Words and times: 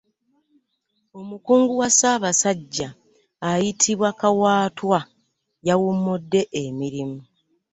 Omukungu 1.19 1.73
wa 1.81 1.89
Ssaabasajja 1.91 2.87
ayitibwa 3.49 4.09
Kawaatwa 4.19 4.99
yawummudde 5.67 6.41
emirimu. 6.63 7.19